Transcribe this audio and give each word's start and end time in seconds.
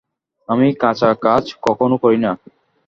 আমি 0.49 0.67
কাঁচা 0.81 1.09
কাজ 1.25 1.43
কখনো 1.65 1.95
করি 2.03 2.17
না। 2.17 2.31